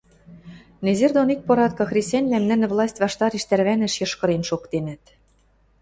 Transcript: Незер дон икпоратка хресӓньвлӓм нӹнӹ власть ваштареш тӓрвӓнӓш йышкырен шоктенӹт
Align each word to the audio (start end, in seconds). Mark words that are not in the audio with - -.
Незер 0.85 1.11
дон 1.15 1.29
икпоратка 1.35 1.83
хресӓньвлӓм 1.89 2.43
нӹнӹ 2.49 2.65
власть 2.73 3.01
ваштареш 3.03 3.43
тӓрвӓнӓш 3.49 3.93
йышкырен 4.01 4.43
шоктенӹт 4.49 5.03